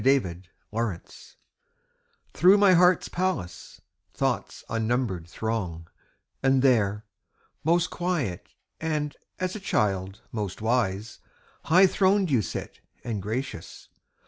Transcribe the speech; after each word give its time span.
Day 0.01 0.15
and 0.15 0.47
Night 0.73 1.35
Through 2.33 2.57
my 2.57 2.73
heart's 2.73 3.07
palace 3.07 3.81
Thoughts 4.15 4.63
unnumbered 4.67 5.27
throng; 5.27 5.89
And 6.41 6.63
there, 6.63 7.05
most 7.63 7.91
quiet 7.91 8.49
and, 8.79 9.15
as 9.37 9.55
a 9.55 9.59
child, 9.59 10.21
most 10.31 10.59
wise, 10.59 11.19
High 11.65 11.85
throned 11.85 12.31
you 12.31 12.41
sit, 12.41 12.79
and 13.03 13.21
gracious. 13.21 13.89